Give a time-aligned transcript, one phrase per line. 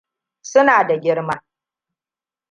[0.51, 1.35] Suna da girma.